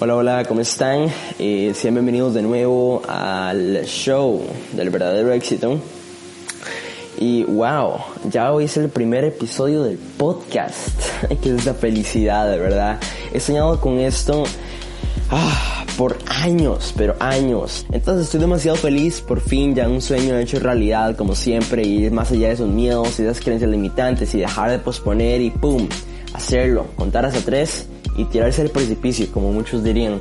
Hola, 0.00 0.16
hola, 0.16 0.44
¿cómo 0.44 0.60
están? 0.60 1.06
Eh, 1.38 1.72
sean 1.72 1.94
bienvenidos 1.94 2.34
de 2.34 2.42
nuevo 2.42 3.00
al 3.06 3.84
show 3.84 4.42
del 4.72 4.90
verdadero 4.90 5.32
éxito. 5.32 5.78
Y 7.16 7.44
wow, 7.44 7.98
ya 8.28 8.52
hoy 8.52 8.64
es 8.64 8.76
el 8.76 8.88
primer 8.88 9.22
episodio 9.22 9.84
del 9.84 9.96
podcast. 9.96 10.98
que 11.42 11.54
es 11.54 11.64
la 11.64 11.74
felicidad, 11.74 12.50
de 12.50 12.58
verdad. 12.58 12.98
He 13.32 13.38
soñado 13.38 13.80
con 13.80 14.00
esto 14.00 14.42
ah, 15.30 15.84
por 15.96 16.18
años, 16.26 16.92
pero 16.96 17.14
años. 17.20 17.86
Entonces 17.92 18.24
estoy 18.24 18.40
demasiado 18.40 18.76
feliz, 18.76 19.20
por 19.20 19.40
fin 19.40 19.76
ya 19.76 19.88
un 19.88 20.02
sueño 20.02 20.36
hecho 20.38 20.58
realidad, 20.58 21.14
como 21.14 21.36
siempre, 21.36 21.86
ir 21.86 22.10
más 22.10 22.32
allá 22.32 22.48
de 22.48 22.54
esos 22.54 22.68
miedos 22.68 23.20
y 23.20 23.22
esas 23.22 23.40
creencias 23.40 23.70
limitantes 23.70 24.34
y 24.34 24.40
dejar 24.40 24.72
de 24.72 24.80
posponer 24.80 25.40
y 25.40 25.50
¡pum! 25.50 25.86
Hacerlo, 26.34 26.86
contar 26.96 27.24
hasta 27.24 27.40
tres 27.40 27.86
y 28.16 28.24
tirarse 28.24 28.62
al 28.62 28.70
precipicio, 28.70 29.30
como 29.32 29.52
muchos 29.52 29.82
dirían. 29.82 30.18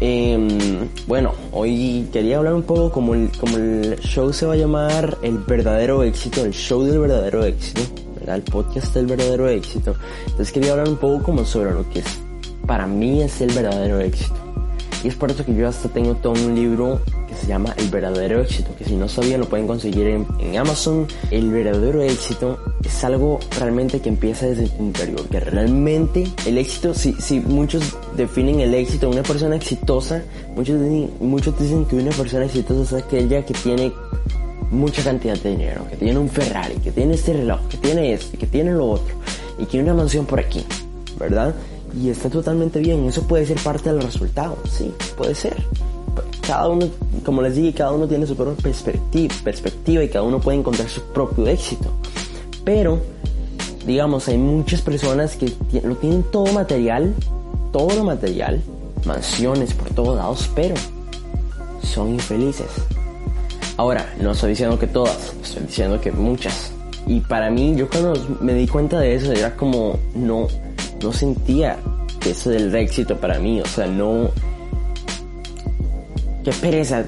Em, 0.00 0.88
bueno, 1.06 1.34
hoy 1.52 2.08
quería 2.12 2.38
hablar 2.38 2.54
un 2.54 2.62
poco 2.62 2.90
como 2.90 3.14
el, 3.14 3.30
como 3.38 3.56
el 3.56 3.98
show 4.00 4.32
se 4.32 4.46
va 4.46 4.54
a 4.54 4.56
llamar 4.56 5.18
El 5.22 5.38
verdadero 5.38 6.02
éxito, 6.02 6.44
el 6.44 6.52
show 6.52 6.82
del 6.82 6.98
verdadero 6.98 7.44
éxito, 7.44 7.82
¿verdad? 8.18 8.36
El 8.36 8.42
podcast 8.42 8.94
del 8.94 9.06
verdadero 9.06 9.48
éxito. 9.48 9.94
Entonces 10.24 10.52
quería 10.52 10.72
hablar 10.72 10.88
un 10.88 10.96
poco 10.96 11.22
como 11.22 11.44
sobre 11.44 11.72
lo 11.72 11.88
que 11.90 12.00
es, 12.00 12.18
para 12.66 12.86
mí 12.86 13.22
es 13.22 13.40
el 13.40 13.52
verdadero 13.52 14.00
éxito. 14.00 14.39
Y 15.02 15.08
es 15.08 15.14
por 15.14 15.30
eso 15.30 15.44
que 15.44 15.54
yo 15.54 15.66
hasta 15.66 15.88
tengo 15.88 16.14
todo 16.14 16.32
un 16.32 16.54
libro 16.54 17.00
que 17.26 17.34
se 17.34 17.46
llama 17.46 17.74
El 17.76 17.88
verdadero 17.88 18.40
éxito, 18.40 18.74
que 18.76 18.84
si 18.84 18.96
no 18.96 19.08
sabían 19.08 19.40
lo 19.40 19.48
pueden 19.48 19.66
conseguir 19.66 20.06
en, 20.08 20.26
en 20.40 20.58
Amazon. 20.58 21.06
El 21.30 21.50
verdadero 21.50 22.02
éxito 22.02 22.58
es 22.84 23.04
algo 23.04 23.40
realmente 23.58 24.00
que 24.00 24.08
empieza 24.08 24.46
desde 24.46 24.68
tu 24.68 24.82
interior, 24.82 25.26
que 25.28 25.40
realmente 25.40 26.24
el 26.46 26.58
éxito, 26.58 26.92
si, 26.94 27.14
si 27.14 27.40
muchos 27.40 27.96
definen 28.16 28.60
el 28.60 28.74
éxito 28.74 29.08
de 29.08 29.12
una 29.12 29.22
persona 29.22 29.56
exitosa, 29.56 30.22
muchos, 30.54 30.80
muchos 31.20 31.58
dicen 31.58 31.84
que 31.86 31.96
una 31.96 32.10
persona 32.10 32.44
exitosa 32.44 32.98
es 32.98 33.04
aquella 33.04 33.44
que 33.44 33.54
tiene 33.54 33.92
mucha 34.70 35.02
cantidad 35.02 35.36
de 35.38 35.50
dinero, 35.50 35.86
que 35.88 35.96
tiene 35.96 36.18
un 36.18 36.28
Ferrari, 36.28 36.74
que 36.76 36.92
tiene 36.92 37.14
este 37.14 37.32
reloj, 37.32 37.60
que 37.68 37.76
tiene 37.76 38.12
esto, 38.12 38.38
que 38.38 38.46
tiene 38.46 38.72
lo 38.72 38.90
otro, 38.90 39.14
y 39.58 39.64
que 39.64 39.72
tiene 39.72 39.90
una 39.90 40.02
mansión 40.02 40.26
por 40.26 40.40
aquí, 40.40 40.64
¿verdad? 41.18 41.54
Y 41.94 42.10
está 42.10 42.28
totalmente 42.28 42.80
bien. 42.80 43.04
Eso 43.06 43.22
puede 43.22 43.46
ser 43.46 43.58
parte 43.62 43.92
del 43.92 44.02
resultado, 44.02 44.56
sí, 44.68 44.92
puede 45.16 45.34
ser. 45.34 45.56
Cada 46.46 46.68
uno, 46.68 46.86
como 47.24 47.42
les 47.42 47.54
dije, 47.54 47.72
cada 47.72 47.92
uno 47.92 48.08
tiene 48.08 48.26
su 48.26 48.34
propia 48.34 48.62
perspectiva, 48.62 49.34
perspectiva 49.44 50.02
y 50.02 50.08
cada 50.08 50.24
uno 50.24 50.40
puede 50.40 50.58
encontrar 50.58 50.88
su 50.88 51.02
propio 51.12 51.46
éxito. 51.46 51.90
Pero, 52.64 53.00
digamos, 53.86 54.28
hay 54.28 54.38
muchas 54.38 54.82
personas 54.82 55.36
que 55.36 55.52
lo 55.82 55.96
tienen 55.96 56.24
todo 56.24 56.52
material, 56.52 57.14
todo 57.72 57.94
lo 57.94 58.04
material, 58.04 58.60
mansiones 59.04 59.74
por 59.74 59.90
todos 59.90 60.16
lados, 60.16 60.50
pero 60.54 60.74
son 61.82 62.10
infelices. 62.10 62.68
Ahora, 63.76 64.12
no 64.20 64.32
estoy 64.32 64.50
diciendo 64.50 64.78
que 64.78 64.86
todas, 64.86 65.32
estoy 65.42 65.62
diciendo 65.66 66.00
que 66.00 66.12
muchas. 66.12 66.72
Y 67.06 67.20
para 67.20 67.50
mí, 67.50 67.74
yo 67.76 67.88
cuando 67.88 68.14
me 68.40 68.54
di 68.54 68.66
cuenta 68.66 69.00
de 69.00 69.14
eso, 69.14 69.32
era 69.32 69.56
como, 69.56 69.98
no, 70.14 70.48
no 71.02 71.12
sentía 71.12 71.78
que 72.20 72.30
eso 72.30 72.50
del 72.50 72.74
éxito 72.74 73.16
para 73.16 73.38
mí, 73.38 73.60
o 73.60 73.66
sea, 73.66 73.86
no... 73.86 74.30
Qué 76.44 76.52
pereza 76.52 77.04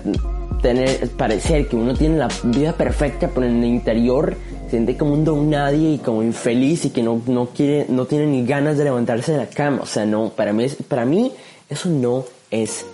tener, 0.60 1.08
parecer 1.10 1.66
que 1.66 1.76
uno 1.76 1.94
tiene 1.94 2.18
la 2.18 2.28
vida 2.44 2.72
perfecta, 2.72 3.30
pero 3.34 3.46
en 3.46 3.62
el 3.62 3.64
interior 3.64 4.36
siente 4.70 4.96
como 4.96 5.12
un 5.12 5.24
don 5.24 5.50
nadie 5.50 5.94
y 5.94 5.98
como 5.98 6.22
infeliz 6.22 6.86
y 6.86 6.90
que 6.90 7.02
no, 7.02 7.20
no 7.26 7.46
quiere, 7.46 7.86
no 7.88 8.06
tiene 8.06 8.26
ni 8.26 8.46
ganas 8.46 8.78
de 8.78 8.84
levantarse 8.84 9.32
de 9.32 9.38
la 9.38 9.46
cama, 9.46 9.80
o 9.82 9.86
sea, 9.86 10.06
no, 10.06 10.30
para 10.30 10.52
mí, 10.52 10.66
para 10.88 11.04
mí 11.04 11.32
eso 11.68 11.88
no 11.90 12.24
es 12.50 12.86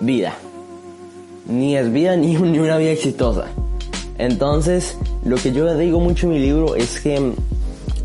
vida. 0.00 0.34
Ni 1.46 1.76
es 1.76 1.92
vida 1.92 2.16
ni, 2.16 2.34
ni 2.36 2.58
una 2.58 2.76
vida 2.76 2.90
exitosa. 2.90 3.46
Entonces, 4.18 4.96
lo 5.24 5.36
que 5.36 5.52
yo 5.52 5.76
digo 5.76 6.00
mucho 6.00 6.26
en 6.26 6.32
mi 6.32 6.38
libro 6.38 6.74
es 6.76 7.00
que 7.00 7.16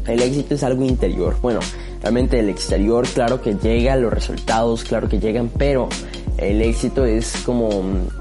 el 0.08 0.22
éxito 0.22 0.56
es 0.56 0.64
algo 0.64 0.84
interior. 0.84 1.36
Bueno, 1.42 1.60
Realmente 2.02 2.40
el 2.40 2.50
exterior, 2.50 3.06
claro 3.08 3.42
que 3.42 3.56
llega, 3.56 3.96
los 3.96 4.14
resultados, 4.14 4.84
claro 4.84 5.10
que 5.10 5.20
llegan, 5.20 5.50
pero 5.58 5.90
el 6.38 6.62
éxito 6.62 7.06
es 7.06 7.34
como, 7.46 7.70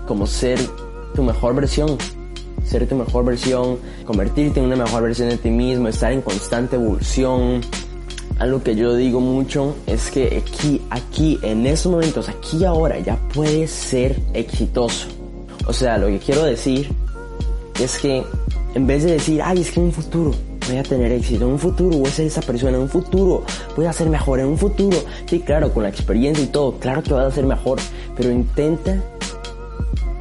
como 0.06 0.26
ser 0.26 0.58
tu 1.14 1.22
mejor 1.22 1.54
versión. 1.54 1.96
Ser 2.64 2.86
tu 2.88 2.96
mejor 2.96 3.24
versión, 3.24 3.78
convertirte 4.04 4.60
en 4.60 4.66
una 4.66 4.76
mejor 4.76 5.04
versión 5.04 5.28
de 5.30 5.38
ti 5.38 5.50
mismo, 5.50 5.88
estar 5.88 6.12
en 6.12 6.20
constante 6.20 6.76
evolución. 6.76 7.60
Algo 8.38 8.62
que 8.62 8.76
yo 8.76 8.94
digo 8.94 9.20
mucho 9.20 9.74
es 9.86 10.10
que 10.10 10.42
aquí, 10.44 10.82
aquí, 10.90 11.38
en 11.42 11.66
estos 11.66 11.92
momentos, 11.92 12.28
aquí 12.28 12.64
ahora, 12.64 12.98
ya 12.98 13.16
puedes 13.32 13.70
ser 13.70 14.20
exitoso. 14.34 15.06
O 15.66 15.72
sea, 15.72 15.98
lo 15.98 16.08
que 16.08 16.18
quiero 16.18 16.44
decir 16.44 16.90
es 17.80 17.98
que 17.98 18.24
en 18.74 18.86
vez 18.86 19.04
de 19.04 19.12
decir, 19.12 19.40
ay, 19.42 19.60
es 19.60 19.70
que 19.70 19.80
en 19.80 19.86
un 19.86 19.92
futuro, 19.92 20.32
voy 20.68 20.78
a 20.78 20.82
tener 20.82 21.10
éxito 21.12 21.44
en 21.46 21.52
un 21.52 21.58
futuro, 21.58 21.96
voy 21.98 22.08
a 22.08 22.12
ser 22.12 22.26
esa 22.26 22.42
persona 22.42 22.76
en 22.76 22.82
un 22.82 22.88
futuro, 22.88 23.42
voy 23.76 23.86
a 23.86 23.92
ser 23.92 24.08
mejor 24.08 24.40
en 24.40 24.46
un 24.46 24.58
futuro. 24.58 24.98
Sí, 25.26 25.40
claro, 25.40 25.72
con 25.72 25.82
la 25.82 25.88
experiencia 25.88 26.44
y 26.44 26.48
todo, 26.48 26.78
claro 26.78 27.02
que 27.02 27.12
vas 27.12 27.26
a 27.26 27.34
ser 27.34 27.46
mejor, 27.46 27.78
pero 28.16 28.30
intenta 28.30 29.02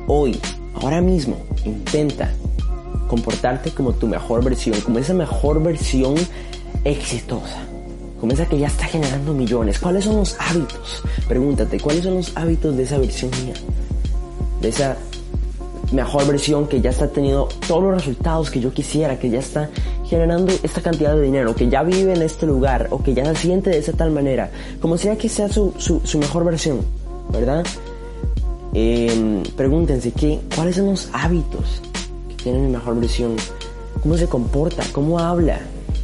hoy, 0.08 0.40
ahora 0.82 1.02
mismo, 1.02 1.38
intenta 1.66 2.32
comportarte 3.08 3.72
como 3.72 3.94
tu 3.94 4.08
mejor 4.08 4.44
versión, 4.44 4.80
como 4.82 5.00
esa 5.00 5.14
mejor 5.14 5.62
versión 5.62 6.16
exitosa. 6.84 7.64
Como 8.20 8.34
esa 8.34 8.48
que 8.48 8.58
ya 8.58 8.68
está 8.68 8.86
generando 8.86 9.32
millones. 9.32 9.78
¿Cuáles 9.80 10.06
son 10.06 10.16
los 10.16 10.36
hábitos? 10.40 11.04
Pregúntate, 11.28 11.80
¿cuáles 11.80 12.04
son 12.04 12.16
los 12.16 12.36
hábitos 12.36 12.76
de 12.76 12.84
esa 12.84 12.98
versión 12.98 13.30
mía? 13.44 13.54
De 14.60 14.70
esa 14.70 14.98
mejor 15.92 16.26
versión 16.28 16.68
que 16.68 16.82
ya 16.82 16.90
está 16.90 17.08
teniendo 17.08 17.48
todos 17.68 17.84
los 17.84 17.94
resultados 17.94 18.50
que 18.50 18.60
yo 18.60 18.74
quisiera, 18.74 19.20
que 19.20 19.30
ya 19.30 19.40
está 19.40 19.70
generando 20.10 20.54
esta 20.64 20.82
cantidad 20.82 21.16
de 21.16 21.22
dinero, 21.22 21.54
que 21.54 21.68
ya 21.70 21.84
vive 21.84 22.14
en 22.14 22.22
este 22.22 22.46
lugar 22.46 22.88
o 22.92 23.04
que 23.04 23.14
ya 23.14 23.26
se 23.26 23.36
siente 23.36 23.70
de 23.70 23.80
esa 23.80 23.92
tal 23.92 24.12
manera, 24.12 24.50
como 24.82 24.98
sea 24.98 25.18
que 25.18 25.28
sea 25.28 25.50
su, 25.50 25.74
su, 25.78 26.18
mejor 26.18 26.46
versión, 26.46 26.80
¿verdad? 27.30 27.66
Em, 28.74 29.44
pregúntense 29.56 30.12
¿qué, 30.12 30.40
cuáles 30.56 30.76
son 30.76 30.88
los 30.88 31.10
hábitos 31.12 31.82
que 32.30 32.44
tienen 32.44 32.68
mi 32.68 32.72
mejor 32.72 33.00
versión, 33.00 33.36
cómo 34.02 34.18
se 34.18 34.28
comporta, 34.28 34.84
cómo 34.94 35.20
habla, 35.20 35.60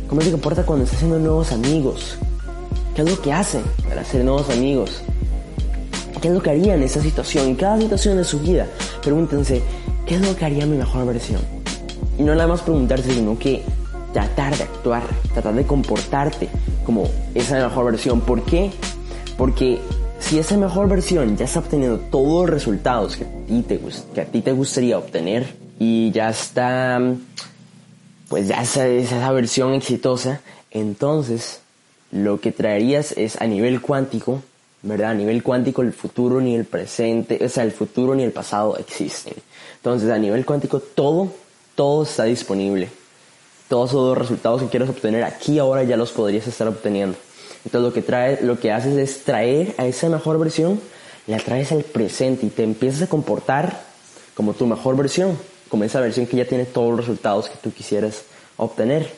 cómo 0.08 0.22
se 0.22 0.31
comporta 0.31 0.66
cuando 0.66 0.84
está 0.84 0.97
haciendo 0.97 1.20
nuevos 1.20 1.52
amigos, 1.52 2.18
qué 2.96 3.03
es 3.03 3.09
lo 3.09 3.22
que 3.22 3.31
hace 3.31 3.62
para 3.88 4.02
hacer 4.02 4.24
nuevos 4.25 4.50
amigos, 4.50 5.02
qué 6.22 6.28
es 6.28 6.34
lo 6.34 6.41
que 6.41 6.50
haría 6.50 6.75
en 6.75 6.84
esa 6.84 7.02
situación, 7.02 7.47
en 7.47 7.56
cada 7.56 7.80
situación 7.80 8.18
de 8.18 8.24
su 8.24 8.40
vida. 8.40 8.68
Pregúntense, 9.02 9.62
¿qué 10.06 10.16
es 10.16 10.22
lo 10.22 10.35
que 10.35 10.46
haría 10.46 10.66
mi 10.66 10.78
mejor 10.78 11.06
versión? 11.06 11.41
Y 12.18 12.24
no 12.24 12.35
nada 12.35 12.47
más 12.47 12.62
preguntarse, 12.62 13.14
sino 13.14 13.38
que 13.38 13.64
tratar 14.13 14.56
de 14.56 14.63
actuar, 14.63 15.03
tratar 15.34 15.56
de 15.56 15.66
comportarte 15.66 16.47
como 16.85 17.09
esa 17.34 17.56
mejor 17.56 17.85
versión. 17.85 18.22
¿Por 18.22 18.44
qué? 18.44 18.72
Porque 19.38 19.79
si 20.19 20.40
esa 20.40 20.56
mejor 20.56 20.88
versión 20.88 21.35
ya 21.35 21.46
está 21.46 21.59
obteniendo 21.59 22.00
todos 22.00 22.41
los 22.41 22.50
resultados 22.50 23.18
que 23.18 23.25
a 23.25 23.46
ti 23.47 23.63
te, 23.63 23.81
que 24.13 24.22
a 24.22 24.25
ti 24.25 24.41
te 24.41 24.52
gustaría 24.52 24.97
obtener 24.97 25.56
y 25.79 26.12
ya 26.12 26.29
está, 26.29 27.02
pues 28.29 28.47
ya 28.47 28.62
esa, 28.62 28.88
esa 28.88 29.31
versión 29.31 29.73
exitosa, 29.73 30.41
entonces 30.72 31.59
lo 32.12 32.40
que 32.40 32.52
traerías 32.52 33.13
es 33.18 33.41
a 33.41 33.47
nivel 33.47 33.81
cuántico, 33.81 34.44
¿verdad? 34.84 35.12
A 35.12 35.16
nivel 35.16 35.41
cuántico 35.41 35.81
el 35.81 35.91
futuro 35.91 36.40
ni 36.40 36.56
el 36.56 36.66
presente, 36.66 37.44
o 37.44 37.50
sea, 37.50 37.63
el 37.63 37.72
futuro 37.72 38.13
ni 38.13 38.23
el 38.23 38.31
pasado 38.31 38.78
existen. 38.78 39.34
Entonces 39.78 40.12
a 40.12 40.19
nivel 40.19 40.46
cuántico 40.46 40.79
todo, 40.79 41.34
todo 41.75 42.03
está 42.03 42.25
disponible 42.25 42.90
todos 43.68 43.91
esos 43.91 44.18
resultados 44.18 44.62
que 44.62 44.68
quieres 44.68 44.90
obtener 44.90 45.24
aquí 45.24 45.59
ahora 45.59 45.84
ya 45.84 45.97
los 45.97 46.12
podrías 46.12 46.47
estar 46.47 46.68
obteniendo. 46.68 47.18
Entonces 47.66 47.90
lo 47.90 47.94
que 47.94 48.01
trae, 48.01 48.41
lo 48.41 48.59
que 48.59 48.72
haces 48.72 48.97
es 48.97 49.24
traer 49.24 49.74
a 49.78 49.85
esa 49.85 50.09
mejor 50.09 50.38
versión, 50.38 50.79
la 51.28 51.37
traes 51.37 51.72
al 51.72 51.84
presente 51.84 52.46
y 52.46 52.49
te 52.49 52.64
empiezas 52.64 53.03
a 53.03 53.08
comportar 53.08 53.82
como 54.35 54.53
tu 54.53 54.67
mejor 54.67 54.97
versión, 54.97 55.37
como 55.70 55.84
esa 55.84 56.02
versión 56.02 56.26
que 56.26 56.37
ya 56.37 56.46
tiene 56.46 56.66
todos 56.66 56.90
los 56.91 56.99
resultados 56.99 57.49
que 57.49 57.58
tú 57.58 57.72
quisieras 57.72 58.23
obtener. 58.58 59.11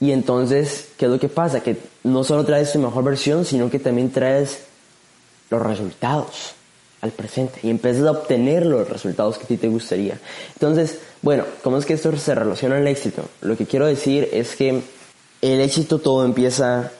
Y 0.00 0.10
entonces, 0.12 0.88
¿qué 0.98 1.06
es 1.06 1.10
lo 1.10 1.20
que 1.20 1.28
pasa? 1.28 1.60
Que 1.60 1.76
no 2.02 2.24
solo 2.24 2.44
traes 2.44 2.72
tu 2.72 2.78
mejor 2.78 3.04
versión, 3.04 3.44
sino 3.44 3.70
que 3.70 3.78
también 3.78 4.10
traes 4.10 4.64
los 5.48 5.62
resultados 5.62 6.54
al 7.02 7.10
presente 7.10 7.58
y 7.64 7.68
empiezas 7.68 8.06
a 8.06 8.12
obtener 8.12 8.64
los 8.64 8.88
resultados 8.88 9.36
que 9.36 9.44
a 9.44 9.48
ti 9.48 9.56
te 9.58 9.68
gustaría. 9.68 10.18
Entonces, 10.54 11.00
bueno, 11.20 11.44
¿cómo 11.62 11.76
es 11.76 11.84
que 11.84 11.94
esto 11.94 12.16
se 12.16 12.34
relaciona 12.34 12.78
al 12.78 12.86
éxito? 12.86 13.24
Lo 13.42 13.56
que 13.56 13.66
quiero 13.66 13.86
decir 13.86 14.28
es 14.32 14.56
que 14.56 14.82
el 15.42 15.60
éxito 15.60 15.98
todo 15.98 16.24
empieza 16.24 16.92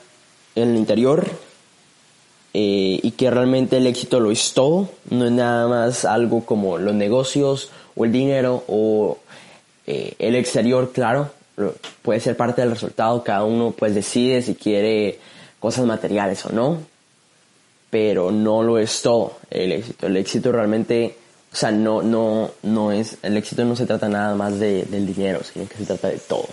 en 0.56 0.70
el 0.70 0.76
interior 0.76 1.26
eh, 2.52 2.98
y 3.00 3.12
que 3.12 3.30
realmente 3.30 3.76
el 3.78 3.86
éxito 3.86 4.18
lo 4.18 4.32
es 4.32 4.52
todo, 4.52 4.90
no 5.08 5.24
es 5.24 5.32
nada 5.32 5.68
más 5.68 6.04
algo 6.04 6.44
como 6.44 6.78
los 6.78 6.94
negocios 6.94 7.70
o 7.94 8.04
el 8.04 8.12
dinero 8.12 8.64
o 8.66 9.18
eh, 9.86 10.14
el 10.18 10.34
exterior, 10.34 10.90
claro, 10.92 11.30
puede 12.02 12.18
ser 12.18 12.36
parte 12.36 12.60
del 12.60 12.72
resultado, 12.72 13.22
cada 13.22 13.44
uno 13.44 13.70
pues 13.70 13.94
decide 13.94 14.42
si 14.42 14.56
quiere 14.56 15.20
cosas 15.60 15.86
materiales 15.86 16.44
o 16.44 16.52
no, 16.52 16.78
pero 17.92 18.32
no 18.32 18.62
lo 18.62 18.78
es 18.78 19.02
todo 19.02 19.34
el 19.50 19.70
éxito. 19.70 20.06
El 20.06 20.16
éxito 20.16 20.50
realmente, 20.50 21.14
o 21.52 21.56
sea, 21.56 21.70
no, 21.70 22.00
no, 22.00 22.50
no 22.62 22.90
es, 22.90 23.18
el 23.22 23.36
éxito 23.36 23.66
no 23.66 23.76
se 23.76 23.84
trata 23.84 24.08
nada 24.08 24.34
más 24.34 24.58
de, 24.58 24.84
del 24.84 25.06
dinero, 25.06 25.40
sino 25.44 25.68
que 25.68 25.76
se 25.76 25.84
trata 25.84 26.08
de 26.08 26.16
todo. 26.16 26.46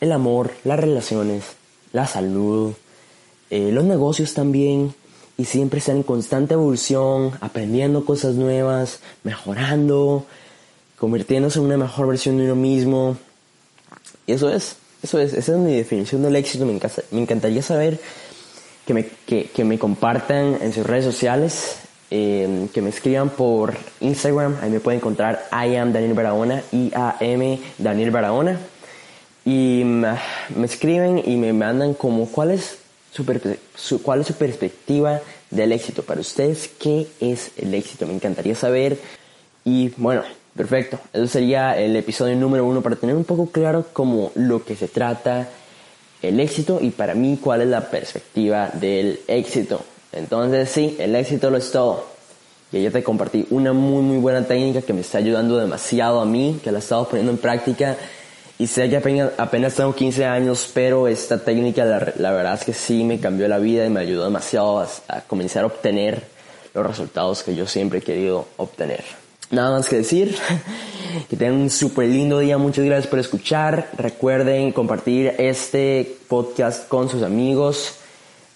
El 0.00 0.12
amor, 0.12 0.52
las 0.62 0.78
relaciones, 0.78 1.42
la 1.92 2.06
salud, 2.06 2.74
eh, 3.50 3.72
los 3.72 3.82
negocios 3.82 4.34
también, 4.34 4.94
y 5.36 5.46
siempre 5.46 5.80
estar 5.80 5.96
en 5.96 6.04
constante 6.04 6.54
evolución, 6.54 7.32
aprendiendo 7.40 8.04
cosas 8.04 8.36
nuevas, 8.36 9.00
mejorando, 9.24 10.26
convirtiéndose 10.96 11.58
en 11.58 11.64
una 11.64 11.76
mejor 11.76 12.06
versión 12.06 12.38
de 12.38 12.44
uno 12.44 12.54
mismo. 12.54 13.16
Y 14.28 14.34
eso 14.34 14.48
es, 14.48 14.76
eso 15.02 15.18
es, 15.18 15.32
esa 15.32 15.54
es 15.54 15.58
mi 15.58 15.74
definición 15.74 16.22
del 16.22 16.36
éxito. 16.36 16.64
Me, 16.66 16.78
me 17.10 17.20
encantaría 17.20 17.62
saber 17.62 17.98
que 18.86 18.94
me, 18.94 19.06
que, 19.26 19.50
que 19.50 19.64
me 19.64 19.78
compartan 19.78 20.58
en 20.60 20.72
sus 20.72 20.86
redes 20.86 21.04
sociales, 21.04 21.78
eh, 22.10 22.68
que 22.72 22.80
me 22.82 22.90
escriban 22.90 23.30
por 23.30 23.74
Instagram, 24.00 24.56
ahí 24.62 24.70
me 24.70 24.80
pueden 24.80 25.00
encontrar 25.00 25.44
I 25.50 25.74
am 25.76 25.92
Daniel 25.92 26.14
Barahona, 26.14 26.62
I-A-M 26.70 27.60
Daniel 27.78 28.10
Barahona. 28.10 28.58
Y 29.44 29.82
me 29.84 30.66
escriben 30.66 31.22
y 31.24 31.36
me 31.36 31.52
mandan 31.52 31.94
como 31.94 32.26
cuál 32.26 32.50
es 32.50 32.78
su, 33.12 34.02
cuál 34.02 34.20
es 34.20 34.26
su 34.26 34.34
perspectiva 34.34 35.20
del 35.50 35.72
éxito. 35.72 36.02
Para 36.02 36.20
ustedes, 36.20 36.68
¿qué 36.80 37.06
es 37.20 37.52
el 37.56 37.72
éxito? 37.74 38.06
Me 38.06 38.14
encantaría 38.14 38.54
saber. 38.54 38.98
Y 39.64 39.90
bueno, 39.96 40.22
perfecto. 40.56 40.98
Eso 41.12 41.26
sería 41.28 41.78
el 41.78 41.94
episodio 41.96 42.34
número 42.36 42.64
uno 42.64 42.82
para 42.82 42.96
tener 42.96 43.14
un 43.14 43.24
poco 43.24 43.46
claro 43.46 43.86
como 43.92 44.32
lo 44.34 44.64
que 44.64 44.74
se 44.74 44.88
trata 44.88 45.48
el 46.22 46.40
éxito 46.40 46.78
y 46.80 46.90
para 46.90 47.14
mí 47.14 47.38
cuál 47.40 47.62
es 47.62 47.68
la 47.68 47.90
perspectiva 47.90 48.70
del 48.72 49.20
éxito. 49.26 49.80
Entonces 50.12 50.68
sí, 50.70 50.96
el 50.98 51.14
éxito 51.14 51.50
lo 51.50 51.58
es 51.58 51.70
todo. 51.70 52.04
Y 52.72 52.82
ya 52.82 52.90
te 52.90 53.02
compartí 53.02 53.46
una 53.50 53.72
muy 53.72 54.02
muy 54.02 54.18
buena 54.18 54.46
técnica 54.46 54.82
que 54.82 54.92
me 54.92 55.02
está 55.02 55.18
ayudando 55.18 55.56
demasiado 55.56 56.20
a 56.20 56.26
mí, 56.26 56.60
que 56.62 56.72
la 56.72 56.78
he 56.78 56.80
estado 56.80 57.08
poniendo 57.08 57.32
en 57.32 57.38
práctica 57.38 57.96
y 58.58 58.66
sé 58.68 58.88
que 58.88 58.96
apenas, 58.96 59.74
tengo 59.74 59.94
15 59.94 60.24
años, 60.24 60.70
pero 60.72 61.08
esta 61.08 61.44
técnica 61.44 61.84
la, 61.84 62.32
verdad 62.32 62.54
es 62.54 62.64
que 62.64 62.72
sí 62.72 63.04
me 63.04 63.20
cambió 63.20 63.48
la 63.48 63.58
vida 63.58 63.84
y 63.84 63.90
me 63.90 64.00
ayudó 64.00 64.24
demasiado 64.24 64.80
a, 64.80 65.20
comenzar 65.26 65.64
a 65.64 65.66
obtener 65.66 66.24
los 66.72 66.86
resultados 66.86 67.42
que 67.42 67.54
yo 67.54 67.66
siempre 67.66 67.98
he 67.98 68.02
querido 68.02 68.46
obtener. 68.56 69.04
Nada 69.50 69.76
más 69.76 69.88
que 69.88 69.96
decir, 69.96 70.34
que 71.28 71.36
tengan 71.36 71.60
un 71.60 71.70
súper 71.70 72.08
lindo 72.08 72.38
día, 72.38 72.58
muchas 72.58 72.84
gracias 72.84 73.06
por 73.06 73.18
escuchar, 73.18 73.90
recuerden 73.96 74.72
compartir 74.72 75.34
este 75.38 76.16
podcast 76.28 76.88
con 76.88 77.08
sus 77.08 77.22
amigos, 77.22 77.98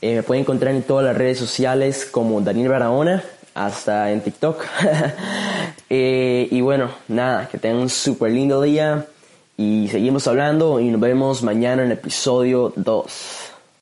eh, 0.03 0.17
me 0.17 0.23
pueden 0.23 0.43
encontrar 0.43 0.75
en 0.75 0.83
todas 0.83 1.05
las 1.05 1.17
redes 1.17 1.39
sociales 1.39 2.07
como 2.11 2.41
Daniel 2.41 2.69
Barahona, 2.69 3.23
hasta 3.55 4.11
en 4.13 4.21
TikTok. 4.21 4.65
Eh, 5.93 6.47
y 6.53 6.61
bueno, 6.61 6.89
nada, 7.09 7.49
que 7.49 7.59
tengan 7.59 7.81
un 7.81 7.89
súper 7.89 8.31
lindo 8.31 8.63
día 8.63 9.07
y 9.57 9.89
seguimos 9.89 10.29
hablando 10.29 10.79
y 10.79 10.85
nos 10.85 11.01
vemos 11.01 11.43
mañana 11.43 11.83
en 11.83 11.91
el 11.91 11.99
episodio 11.99 12.73
2. 12.77 13.50